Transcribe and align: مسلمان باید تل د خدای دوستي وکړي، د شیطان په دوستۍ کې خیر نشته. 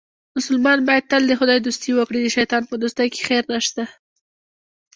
مسلمان 0.37 0.79
باید 0.87 1.09
تل 1.11 1.21
د 1.27 1.33
خدای 1.39 1.59
دوستي 1.61 1.91
وکړي، 1.93 2.19
د 2.21 2.27
شیطان 2.37 2.63
په 2.67 2.75
دوستۍ 2.83 3.07
کې 3.13 3.21
خیر 3.27 3.43
نشته. 3.53 3.83